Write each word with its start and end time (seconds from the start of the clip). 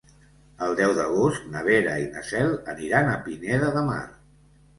El 0.67 0.71
deu 0.77 0.93
d'agost 0.99 1.45
na 1.55 1.61
Vera 1.67 1.93
i 2.05 2.07
na 2.15 2.25
Cel 2.31 2.57
aniran 2.75 3.11
a 3.13 3.19
Pineda 3.29 3.71
de 3.79 3.87
Mar. 3.93 4.01